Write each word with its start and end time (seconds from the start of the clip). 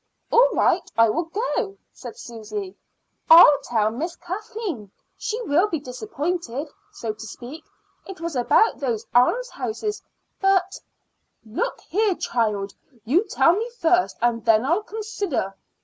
"All 0.31 0.49
right, 0.53 0.91
I 0.97 1.09
will 1.11 1.25
go," 1.25 1.77
said 1.93 2.17
Susy. 2.17 2.75
"I'll 3.29 3.59
tell 3.61 3.91
Miss 3.91 4.15
Kathleen; 4.15 4.89
she 5.15 5.39
will 5.43 5.67
be 5.67 5.79
disappointed, 5.79 6.69
so 6.91 7.13
to 7.13 7.27
speak. 7.27 7.63
It 8.07 8.19
was 8.19 8.35
about 8.35 8.79
those 8.79 9.05
almshouses, 9.13 10.01
but" 10.41 10.79
"Look 11.45 11.81
here, 11.81 12.15
child; 12.15 12.73
you 13.05 13.25
tell 13.27 13.53
me 13.55 13.69
first, 13.79 14.17
and 14.23 14.43
then 14.43 14.65
I'll 14.65 14.81
consider." 14.81 15.53